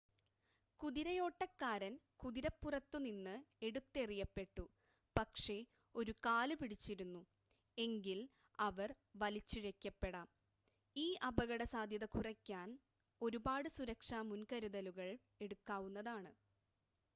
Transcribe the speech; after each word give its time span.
കുതിരയോട്ടക്കാരൻ 0.79 1.93
കുതിരപ്പുറത്തുനിന്ന് 2.19 3.33
എടുത്തെറിയപ്പെട്ടു 3.61 4.63
പക്ഷേ 5.15 5.57
ഒരു 5.95 6.13
കാല് 6.23 6.55
പിടിച്ചിരുന്നു 6.55 7.21
എങ്കിൽ 7.77 8.19
അവർ 8.59 8.91
വലിച്ചിഴയ്ക്കപ്പെടാം 9.21 10.27
ഈ 10.95 11.17
അപകടസാദ്ധ്യത 11.29 12.07
കുറയ്ക്കാൻ 12.15 12.67
ഒരുപാട് 13.21 13.69
സുരക്ഷാ 13.77 14.21
മുൻകരുതലുകൾ 14.29 15.09
എടുക്കാവുന്നതാണ് 15.41 16.33